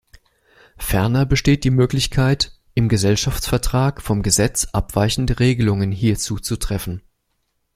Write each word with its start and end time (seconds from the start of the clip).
Ferner 0.79 1.27
besteht 1.27 1.63
die 1.63 1.69
Möglichkeit, 1.69 2.59
im 2.73 2.89
Gesellschaftsvertrag 2.89 4.01
vom 4.01 4.23
Gesetz 4.23 4.65
abweichende 4.73 5.39
Regelungen 5.39 5.91
hierzu 5.91 6.37
zu 6.39 6.57
treffen. 6.57 7.03